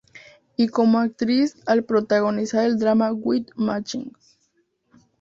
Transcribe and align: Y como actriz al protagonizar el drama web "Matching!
Y 0.57 0.67
como 0.69 0.97
actriz 0.97 1.57
al 1.67 1.83
protagonizar 1.83 2.65
el 2.65 2.79
drama 2.79 3.11
web 3.11 3.45
"Matching! 3.55 4.11